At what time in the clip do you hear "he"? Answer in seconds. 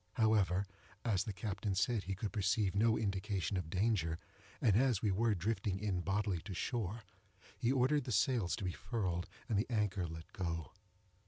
2.05-2.15, 7.55-7.71